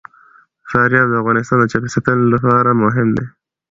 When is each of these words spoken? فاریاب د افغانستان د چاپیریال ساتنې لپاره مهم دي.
فاریاب 0.69 1.07
د 1.09 1.13
افغانستان 1.21 1.57
د 1.59 1.63
چاپیریال 1.71 1.93
ساتنې 1.95 2.25
لپاره 2.33 2.79
مهم 2.83 3.07
دي. 3.17 3.25